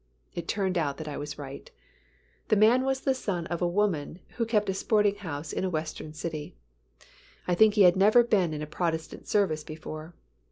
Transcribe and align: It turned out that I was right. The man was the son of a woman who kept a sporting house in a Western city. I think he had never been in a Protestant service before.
It 0.33 0.47
turned 0.47 0.79
out 0.79 0.97
that 0.97 1.07
I 1.07 1.15
was 1.19 1.37
right. 1.37 1.69
The 2.47 2.55
man 2.55 2.83
was 2.85 3.01
the 3.01 3.13
son 3.13 3.45
of 3.49 3.61
a 3.61 3.67
woman 3.67 4.17
who 4.37 4.47
kept 4.47 4.67
a 4.67 4.73
sporting 4.73 5.13
house 5.17 5.53
in 5.53 5.63
a 5.63 5.69
Western 5.69 6.11
city. 6.11 6.55
I 7.47 7.53
think 7.53 7.75
he 7.75 7.83
had 7.83 7.95
never 7.95 8.23
been 8.23 8.51
in 8.51 8.63
a 8.63 8.65
Protestant 8.65 9.27
service 9.27 9.63
before. 9.63 10.15